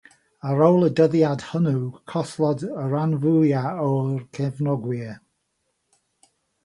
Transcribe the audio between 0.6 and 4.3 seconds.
ôl y dyddiad hwnnw, collodd y rhan fwyaf o'i